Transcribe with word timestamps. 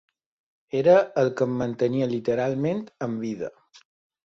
Era 0.79 0.95
el 1.23 1.29
que 1.41 1.47
em 1.51 1.59
mantenia 1.61 2.09
literalment 2.15 2.83
amb 3.09 3.25
vida. 3.29 3.55